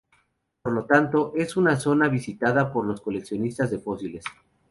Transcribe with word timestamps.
Por 0.63 0.71
lo 0.73 0.85
tanto, 0.85 1.31
es 1.35 1.55
una 1.57 1.75
zona 1.75 2.07
visitada 2.07 2.73
por 2.73 2.87
los 2.87 3.01
coleccionistas 3.01 3.69
de 3.69 3.77
fósiles. 3.77 4.23